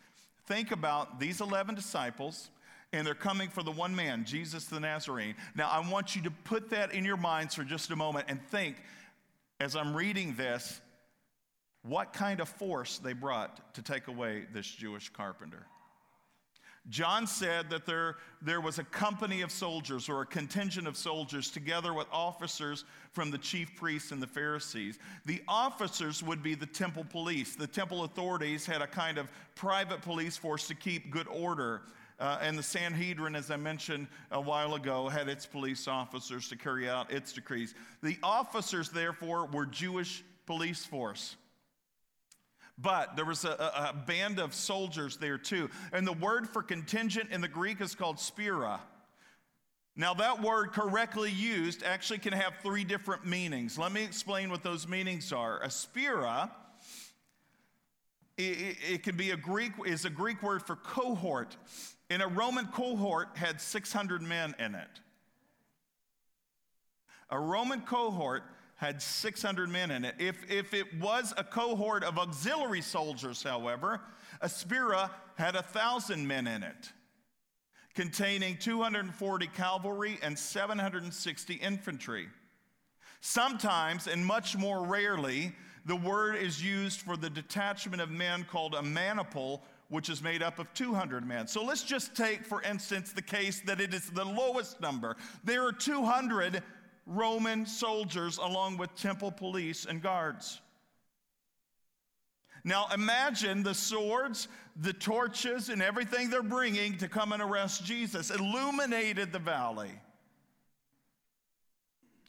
[0.47, 2.49] Think about these 11 disciples
[2.91, 5.35] and they're coming for the one man, Jesus the Nazarene.
[5.55, 8.41] Now, I want you to put that in your minds for just a moment and
[8.47, 8.77] think,
[9.59, 10.81] as I'm reading this,
[11.83, 15.65] what kind of force they brought to take away this Jewish carpenter.
[16.87, 21.51] John said that there, there was a company of soldiers or a contingent of soldiers
[21.51, 24.97] together with officers from the chief priests and the Pharisees.
[25.25, 27.55] The officers would be the temple police.
[27.55, 31.83] The temple authorities had a kind of private police force to keep good order
[32.19, 36.57] Uh, and the Sanhedrin, as I mentioned a while ago, had its police officers to
[36.57, 37.73] carry out its decrees.
[38.03, 41.37] The officers, therefore, were Jewish police force.
[42.77, 45.69] But there was a, a, a band of soldiers there too.
[45.91, 48.79] And the word for contingent in the Greek is called spira.
[49.95, 53.77] Now, that word correctly used actually can have three different meanings.
[53.77, 55.61] Let me explain what those meanings are.
[55.61, 56.51] A spira
[58.39, 61.57] it, it, can be a Greek is a Greek word for cohort.
[62.09, 64.99] And a Roman cohort had 600 men in it.
[67.29, 68.43] A Roman cohort
[68.75, 70.15] had 600 men in it.
[70.17, 74.01] If, if it was a cohort of auxiliary soldiers, however,
[74.41, 76.91] a spira had a thousand men in it,
[77.93, 82.29] containing 240 cavalry and 760 infantry.
[83.21, 85.53] Sometimes, and much more rarely,
[85.85, 90.41] the word is used for the detachment of men called a maniple, which is made
[90.41, 91.47] up of 200 men.
[91.47, 95.17] So let's just take, for instance, the case that it is the lowest number.
[95.43, 96.63] There are 200
[97.05, 100.61] Roman soldiers along with temple police and guards.
[102.63, 108.29] Now imagine the swords, the torches, and everything they're bringing to come and arrest Jesus
[108.29, 109.91] illuminated the valley.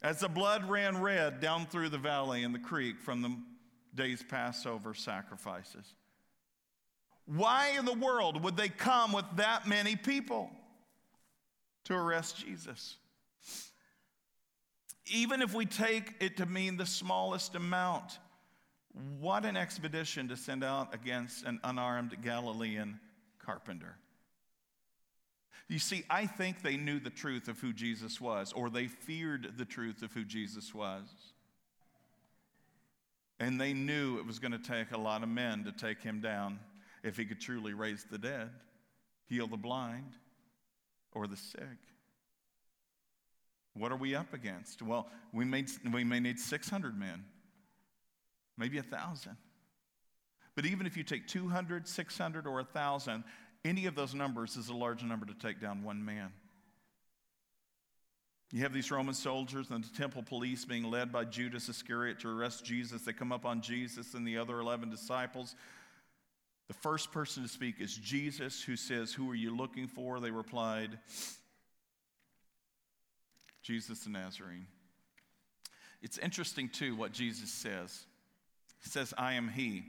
[0.02, 3.36] As the blood ran red down through the valley and the creek from the
[3.94, 5.94] day's Passover sacrifices.
[7.34, 10.50] Why in the world would they come with that many people
[11.84, 12.96] to arrest Jesus?
[15.10, 18.18] even if we take it to mean the smallest amount,
[19.18, 22.98] what an expedition to send out against an unarmed Galilean
[23.38, 23.96] carpenter.
[25.68, 29.54] You see, I think they knew the truth of who Jesus was, or they feared
[29.56, 31.04] the truth of who Jesus was.
[33.38, 36.20] And they knew it was going to take a lot of men to take him
[36.20, 36.58] down
[37.02, 38.50] if he could truly raise the dead,
[39.26, 40.12] heal the blind,
[41.12, 41.78] or the sick.
[43.74, 44.82] What are we up against?
[44.82, 47.24] Well, we may, we may need 600 men,
[48.58, 49.36] maybe 1,000.
[50.54, 53.24] But even if you take 200, 600, or 1,000,
[53.64, 56.32] any of those numbers is a large number to take down one man.
[58.52, 62.28] You have these Roman soldiers and the temple police being led by Judas Iscariot to
[62.28, 63.02] arrest Jesus.
[63.02, 65.54] They come up on Jesus and the other 11 disciples.
[66.70, 70.20] The first person to speak is Jesus, who says, Who are you looking for?
[70.20, 71.00] They replied,
[73.60, 74.68] Jesus the Nazarene.
[76.00, 78.04] It's interesting, too, what Jesus says.
[78.84, 79.82] He says, I am He.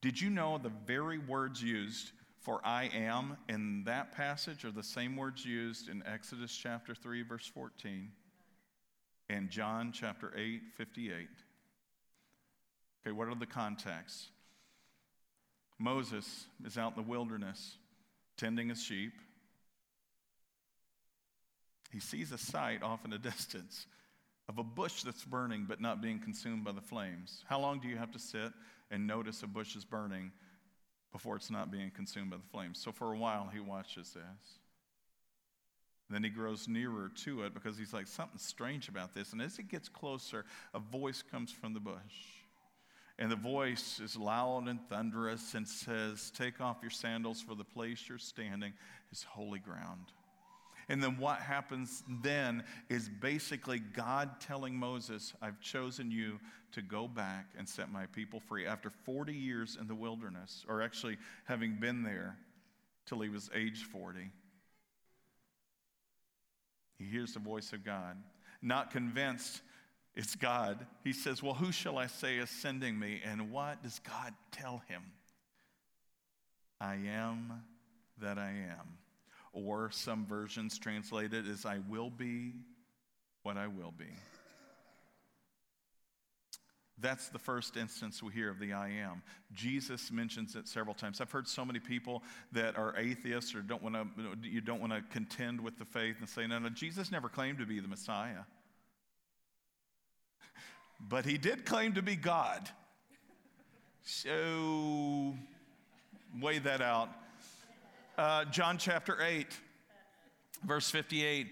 [0.00, 4.82] Did you know the very words used for I am in that passage are the
[4.82, 8.10] same words used in Exodus chapter 3, verse 14,
[9.28, 11.28] and John chapter 8, 58?
[13.04, 14.28] Okay, what are the contexts?
[15.78, 17.76] Moses is out in the wilderness
[18.36, 19.12] tending his sheep.
[21.92, 23.86] He sees a sight off in the distance
[24.48, 27.44] of a bush that's burning but not being consumed by the flames.
[27.48, 28.52] How long do you have to sit
[28.90, 30.32] and notice a bush is burning
[31.12, 32.78] before it's not being consumed by the flames?
[32.78, 34.58] So for a while, he watches this.
[36.10, 39.32] Then he grows nearer to it because he's like, something strange about this.
[39.32, 42.37] And as he gets closer, a voice comes from the bush.
[43.18, 47.64] And the voice is loud and thunderous and says, Take off your sandals, for the
[47.64, 48.72] place you're standing
[49.10, 50.12] is holy ground.
[50.88, 56.38] And then what happens then is basically God telling Moses, I've chosen you
[56.72, 58.66] to go back and set my people free.
[58.66, 62.38] After 40 years in the wilderness, or actually having been there
[63.04, 64.30] till he was age 40,
[66.98, 68.16] he hears the voice of God.
[68.62, 69.60] Not convinced
[70.18, 73.22] it's God, he says, Well, who shall I say is sending me?
[73.24, 75.02] And what does God tell him?
[76.80, 77.62] I am
[78.20, 78.98] that I am
[79.52, 82.52] or some versions translate it as I will be
[83.44, 84.10] what I will be.
[87.00, 89.22] That's the first instance we hear of the I am.
[89.54, 91.20] Jesus mentions it several times.
[91.20, 94.08] I've heard so many people that are atheists or don't want to
[94.42, 97.58] you don't want to contend with the faith and say no no Jesus never claimed
[97.58, 98.42] to be the Messiah.
[101.00, 102.68] But he did claim to be God.
[104.04, 105.34] So
[106.40, 107.10] weigh that out.
[108.16, 109.46] Uh, John chapter 8,
[110.64, 111.48] verse 58.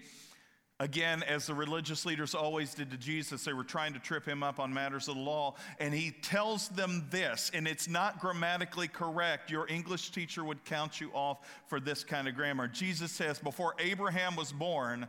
[0.79, 4.43] Again, as the religious leaders always did to Jesus, they were trying to trip him
[4.43, 5.55] up on matters of the law.
[5.79, 9.49] And he tells them this, and it's not grammatically correct.
[9.49, 12.67] Your English teacher would count you off for this kind of grammar.
[12.67, 15.07] Jesus says, Before Abraham was born,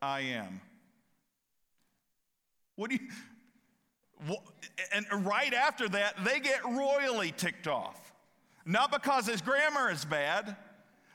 [0.00, 0.62] I am.
[2.76, 3.08] What do you.
[4.92, 8.12] And right after that, they get royally ticked off.
[8.64, 10.56] Not because his grammar is bad,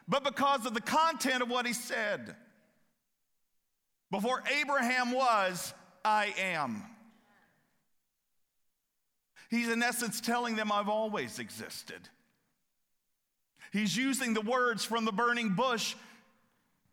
[0.07, 2.35] but because of the content of what he said.
[4.11, 6.83] Before Abraham was, I am.
[9.49, 12.09] He's in essence telling them, I've always existed.
[13.71, 15.95] He's using the words from the burning bush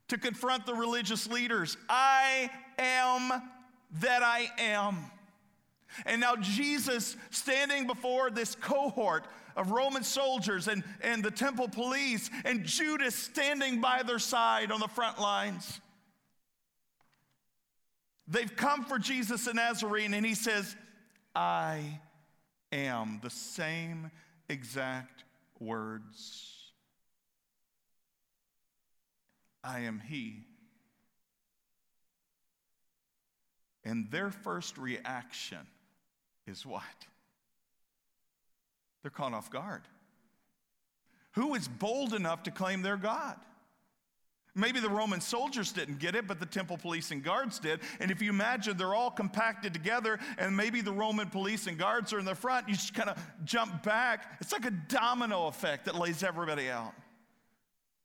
[0.09, 3.43] to confront the religious leaders I am
[4.01, 5.11] that I am.
[6.07, 9.27] And now Jesus, standing before this cohort
[9.57, 14.81] of Roman soldiers and, and the temple police, and Judas standing by their side on
[14.81, 15.81] the front lines.
[18.27, 20.75] They've come for Jesus the Nazarene, and he says,
[21.35, 22.01] I
[22.73, 23.21] am.
[23.23, 24.11] The same
[24.49, 25.25] exact
[25.59, 26.73] words.
[29.63, 30.45] I am He.
[33.85, 35.59] And their first reaction
[36.47, 36.83] is what?
[39.03, 39.83] They're caught off guard.
[41.33, 43.37] Who is bold enough to claim they're God?
[44.57, 47.81] Maybe the Roman soldiers didn't get it, but the temple police and guards did.
[47.99, 52.13] And if you imagine they're all compacted together, and maybe the Roman police and guards
[52.13, 54.37] are in the front, you just kind of jump back.
[54.41, 56.95] It's like a domino effect that lays everybody out.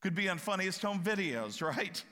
[0.01, 2.03] Could be on funniest home videos, right?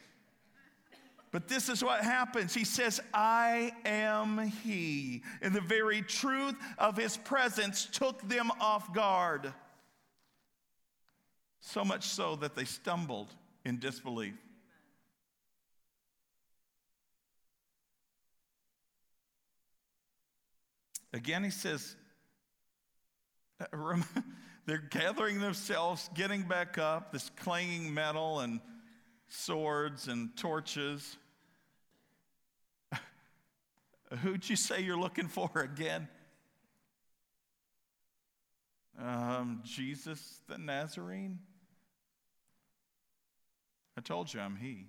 [1.37, 2.55] But this is what happens.
[2.55, 5.21] He says, I am He.
[5.43, 9.53] And the very truth of His presence took them off guard.
[11.59, 13.27] So much so that they stumbled
[13.63, 14.33] in disbelief.
[21.13, 21.95] Again, he says,
[24.65, 28.59] they're gathering themselves, getting back up, this clanging metal and
[29.27, 31.15] swords and torches.
[34.21, 36.07] Who'd you say you're looking for again?
[38.99, 41.39] Um, Jesus the Nazarene?
[43.97, 44.85] I told you I'm He.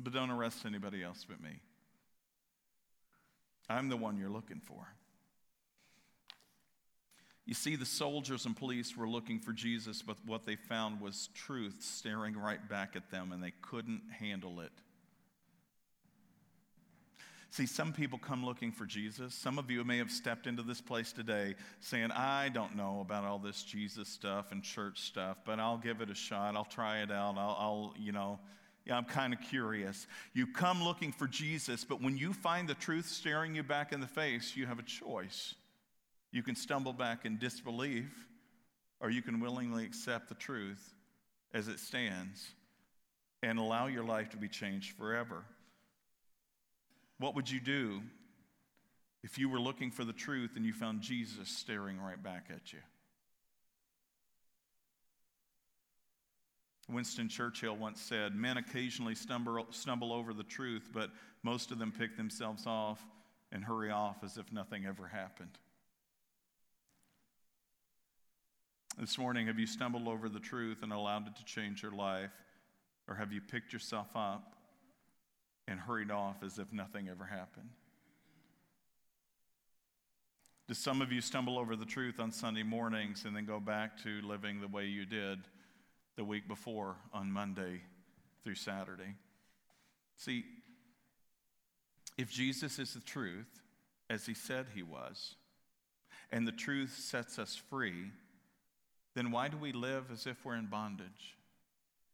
[0.00, 1.60] But don't arrest anybody else but me.
[3.68, 4.88] I'm the one you're looking for.
[7.44, 11.30] You see, the soldiers and police were looking for Jesus, but what they found was
[11.34, 14.72] truth staring right back at them, and they couldn't handle it.
[17.50, 19.34] See, some people come looking for Jesus.
[19.34, 23.24] Some of you may have stepped into this place today saying, I don't know about
[23.24, 26.56] all this Jesus stuff and church stuff, but I'll give it a shot.
[26.56, 27.36] I'll try it out.
[27.38, 28.38] I'll, I'll you know,
[28.84, 30.06] yeah, I'm kind of curious.
[30.34, 34.00] You come looking for Jesus, but when you find the truth staring you back in
[34.00, 35.54] the face, you have a choice.
[36.32, 38.10] You can stumble back in disbelief,
[39.00, 40.94] or you can willingly accept the truth
[41.54, 42.46] as it stands
[43.42, 45.44] and allow your life to be changed forever.
[47.18, 48.00] What would you do
[49.24, 52.72] if you were looking for the truth and you found Jesus staring right back at
[52.72, 52.78] you?
[56.90, 61.10] Winston Churchill once said, Men occasionally stumble, stumble over the truth, but
[61.42, 63.04] most of them pick themselves off
[63.52, 65.58] and hurry off as if nothing ever happened.
[68.98, 72.32] This morning, have you stumbled over the truth and allowed it to change your life?
[73.06, 74.57] Or have you picked yourself up
[75.68, 77.68] and hurried off as if nothing ever happened?
[80.66, 84.02] Do some of you stumble over the truth on Sunday mornings and then go back
[84.02, 85.38] to living the way you did
[86.16, 87.80] the week before on Monday
[88.44, 89.14] through Saturday?
[90.16, 90.44] See,
[92.18, 93.62] if Jesus is the truth,
[94.10, 95.36] as he said he was,
[96.30, 98.10] and the truth sets us free,
[99.14, 101.36] then why do we live as if we're in bondage?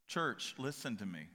[0.06, 1.26] Church, listen to me.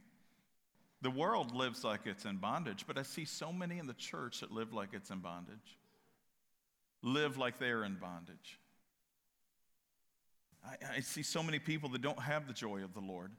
[1.02, 4.42] The world lives like it's in bondage, but I see so many in the church
[4.42, 5.78] that live like it's in bondage,
[7.02, 8.60] live like they're in bondage.
[10.66, 13.32] I, I see so many people that don't have the joy of the Lord.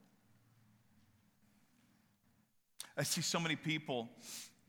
[2.97, 4.09] I see so many people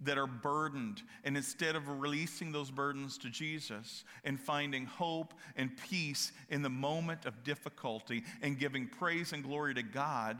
[0.03, 1.01] that are burdened.
[1.23, 6.69] And instead of releasing those burdens to Jesus and finding hope and peace in the
[6.69, 10.37] moment of difficulty and giving praise and glory to God,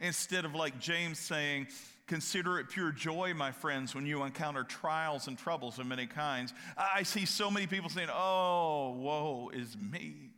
[0.00, 1.68] Instead of like James saying,
[2.08, 6.54] Consider it pure joy, my friends, when you encounter trials and troubles of many kinds.
[6.76, 10.30] I see so many people saying, Oh, woe is me.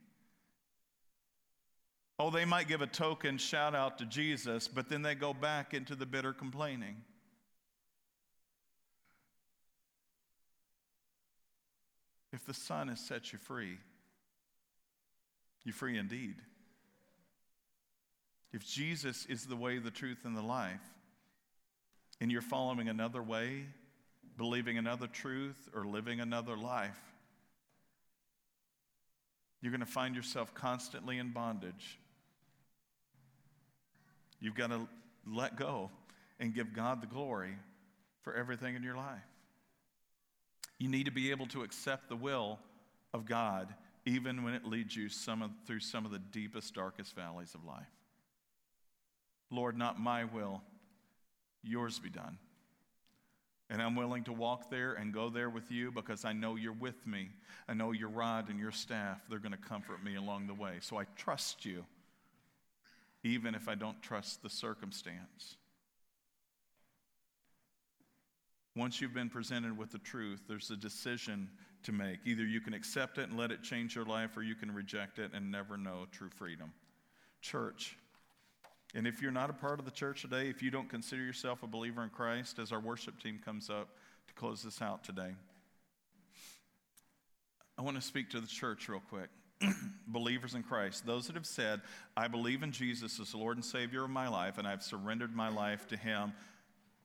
[2.19, 5.73] Oh, they might give a token shout out to Jesus, but then they go back
[5.73, 6.97] into the bitter complaining.
[12.33, 13.79] If the Son has set you free,
[15.65, 16.35] you're free indeed.
[18.53, 20.81] If Jesus is the way, the truth, and the life,
[22.21, 23.65] and you're following another way,
[24.37, 26.99] believing another truth, or living another life,
[29.63, 31.99] you're going to find yourself constantly in bondage.
[34.41, 34.89] You've got to
[35.27, 35.91] let go
[36.39, 37.55] and give God the glory
[38.23, 39.19] for everything in your life.
[40.79, 42.59] You need to be able to accept the will
[43.13, 43.75] of God
[44.07, 47.65] even when it leads you some of, through some of the deepest, darkest valleys of
[47.65, 47.85] life.
[49.51, 50.63] Lord, not my will,
[51.63, 52.39] yours be done.
[53.69, 56.73] And I'm willing to walk there and go there with you because I know you're
[56.73, 57.31] with me.
[57.69, 60.79] I know your rod and your staff, they're going to comfort me along the way.
[60.81, 61.85] So I trust you,
[63.23, 65.57] even if I don't trust the circumstance.
[68.75, 71.49] Once you've been presented with the truth, there's a decision
[71.83, 72.19] to make.
[72.25, 75.19] Either you can accept it and let it change your life, or you can reject
[75.19, 76.73] it and never know true freedom.
[77.41, 77.97] Church,
[78.95, 81.63] and if you're not a part of the church today, if you don't consider yourself
[81.63, 83.89] a believer in Christ, as our worship team comes up
[84.27, 85.35] to close this out today,
[87.79, 89.29] I want to speak to the church real quick.
[90.09, 91.81] Believers in Christ, those that have said,
[92.17, 95.49] I believe in Jesus as Lord and Savior of my life, and I've surrendered my
[95.49, 96.33] life to Him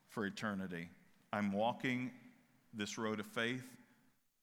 [0.09, 0.89] for eternity.
[1.31, 2.11] I'm walking
[2.73, 3.63] this road of faith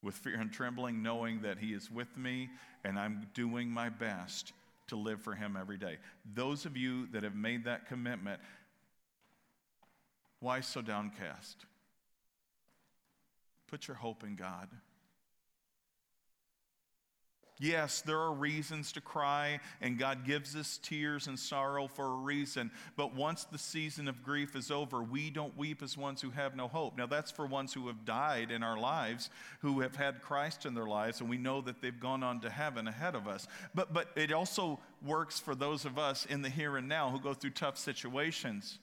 [0.01, 2.49] with fear and trembling, knowing that He is with me,
[2.83, 4.53] and I'm doing my best
[4.93, 5.97] to live for Him every day.
[6.33, 8.39] Those of you that have made that commitment,
[10.39, 11.65] why so downcast?
[13.67, 14.69] Put your hope in God.
[17.59, 22.15] Yes, there are reasons to cry, and God gives us tears and sorrow for a
[22.15, 22.71] reason.
[22.97, 26.55] But once the season of grief is over, we don't weep as ones who have
[26.55, 26.97] no hope.
[26.97, 29.29] Now, that's for ones who have died in our lives,
[29.59, 32.49] who have had Christ in their lives, and we know that they've gone on to
[32.49, 33.47] heaven ahead of us.
[33.75, 37.19] But, but it also works for those of us in the here and now who
[37.19, 38.79] go through tough situations.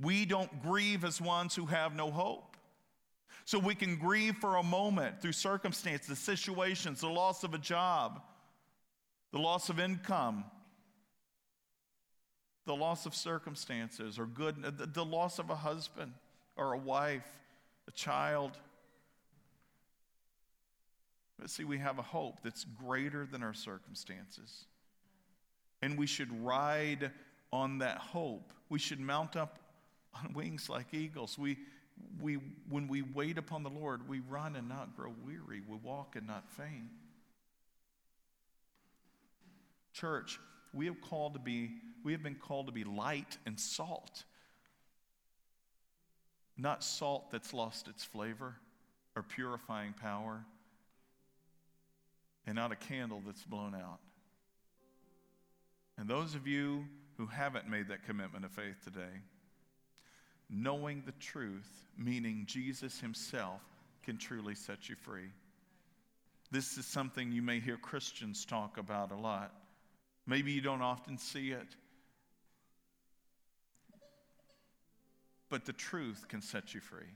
[0.00, 2.55] We don't grieve as ones who have no hope.
[3.46, 8.20] So we can grieve for a moment through circumstances, situations, the loss of a job,
[9.30, 10.44] the loss of income,
[12.64, 16.12] the loss of circumstances, or good, uh, the loss of a husband
[16.56, 17.28] or a wife,
[17.86, 18.58] a child.
[21.38, 24.64] But see, we have a hope that's greater than our circumstances.
[25.82, 27.12] And we should ride
[27.52, 28.52] on that hope.
[28.70, 29.60] We should mount up
[30.16, 31.38] on wings like eagles.
[31.38, 31.58] We,
[32.20, 32.38] we,
[32.68, 35.62] when we wait upon the Lord, we run and not grow weary.
[35.66, 36.90] We walk and not faint.
[39.92, 40.38] Church,
[40.74, 41.70] we have called to be,
[42.04, 44.24] we have been called to be light and salt.
[46.58, 48.56] Not salt that's lost its flavor
[49.14, 50.44] or purifying power,
[52.46, 53.98] and not a candle that's blown out.
[55.98, 56.84] And those of you
[57.16, 59.22] who haven't made that commitment of faith today,
[60.50, 63.60] knowing the truth, meaning Jesus himself,
[64.02, 65.30] can truly set you free.
[66.50, 69.52] This is something you may hear Christians talk about a lot.
[70.26, 71.66] Maybe you don't often see it.
[75.48, 77.06] But the truth can set you free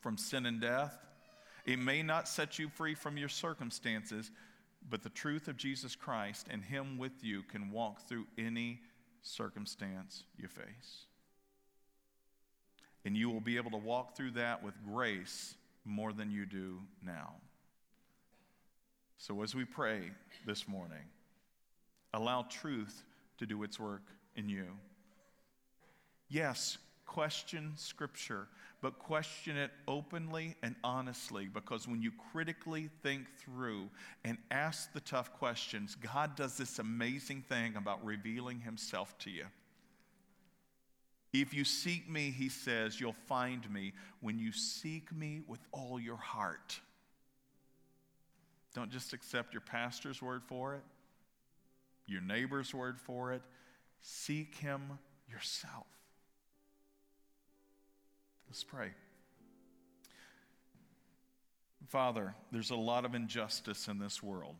[0.00, 0.96] from sin and death.
[1.64, 4.30] It may not set you free from your circumstances,
[4.88, 8.80] but the truth of Jesus Christ and Him with you can walk through any
[9.22, 11.06] circumstance you face.
[13.06, 15.54] And you will be able to walk through that with grace
[15.84, 17.34] more than you do now.
[19.16, 20.10] So, as we pray
[20.44, 21.04] this morning,
[22.12, 23.04] allow truth
[23.38, 24.02] to do its work
[24.34, 24.66] in you.
[26.28, 28.48] Yes, question Scripture,
[28.82, 33.88] but question it openly and honestly because when you critically think through
[34.24, 39.44] and ask the tough questions, God does this amazing thing about revealing Himself to you.
[41.40, 46.00] If you seek me, he says, you'll find me when you seek me with all
[46.00, 46.80] your heart.
[48.74, 50.82] Don't just accept your pastor's word for it,
[52.06, 53.42] your neighbor's word for it.
[54.00, 55.86] Seek him yourself.
[58.48, 58.92] Let's pray.
[61.88, 64.54] Father, there's a lot of injustice in this world.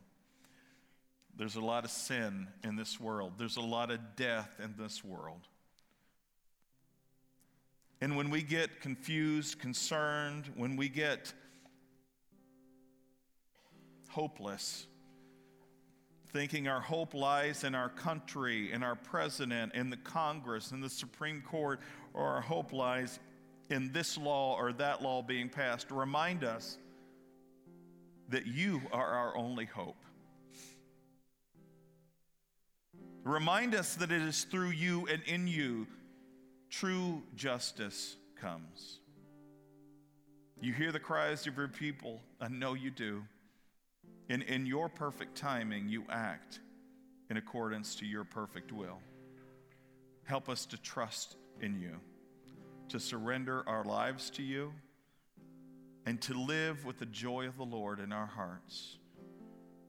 [1.35, 3.33] There's a lot of sin in this world.
[3.37, 5.47] There's a lot of death in this world.
[7.99, 11.33] And when we get confused, concerned, when we get
[14.09, 14.85] hopeless,
[16.27, 20.89] thinking our hope lies in our country, in our president, in the Congress, in the
[20.89, 21.79] Supreme Court,
[22.13, 23.19] or our hope lies
[23.69, 26.77] in this law or that law being passed, remind us
[28.29, 30.03] that you are our only hope.
[33.23, 35.87] Remind us that it is through you and in you
[36.69, 38.99] true justice comes.
[40.61, 42.21] You hear the cries of your people.
[42.41, 43.23] I know you do.
[44.29, 46.59] In, in your perfect timing, you act
[47.29, 48.99] in accordance to your perfect will.
[50.25, 51.95] Help us to trust in you,
[52.89, 54.73] to surrender our lives to you,
[56.05, 58.97] and to live with the joy of the Lord in our hearts,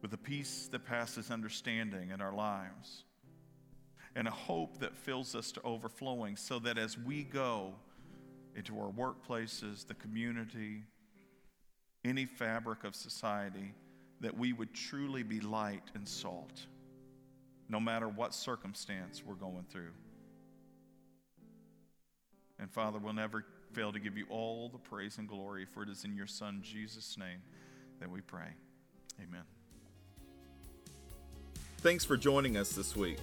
[0.03, 3.05] with a peace that passes understanding in our lives,
[4.19, 7.73] and a hope that fills us to overflowing, so that as we go
[8.57, 10.83] into our workplaces, the community,
[12.05, 13.73] any fabric of society,
[14.21, 16.67] that we would truly be light and salt,
[17.69, 19.93] no matter what circumstance we're going through.
[22.59, 25.89] And Father, we'll never fail to give you all the praise and glory, for it
[25.89, 27.39] is in your Son, Jesus' name,
[28.01, 28.49] that we pray.
[29.23, 29.45] Amen.
[31.83, 33.19] Thanks for joining us this week.